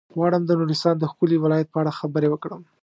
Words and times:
غواړم 0.15 0.43
د 0.45 0.51
نورستان 0.59 0.95
د 0.99 1.03
ښکلي 1.11 1.37
ولايت 1.39 1.67
په 1.71 1.77
اړه 1.81 1.97
خبرې 1.99 2.27
وکړم. 2.31 2.61